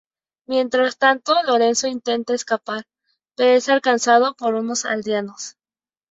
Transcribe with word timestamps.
Mientras 0.47 0.97
tanto 0.97 1.35
Lorenzo 1.43 1.85
intenta 1.85 2.33
escapar, 2.33 2.85
pero 3.35 3.51
es 3.51 3.69
alcanzado 3.69 4.33
por 4.33 4.55
unos 4.55 4.83
aldeanos. 4.85 5.57